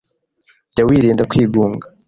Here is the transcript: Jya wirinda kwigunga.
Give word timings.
Jya 0.71 0.83
wirinda 0.87 1.23
kwigunga. 1.31 1.85